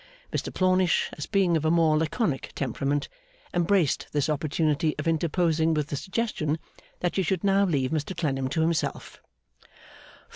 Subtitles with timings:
[0.33, 3.07] Mr Plornish, as being of a more laconic temperament,
[3.53, 6.57] embraced this opportunity of interposing with the suggestion
[7.01, 9.21] that she should now leave Mr Clennam to himself.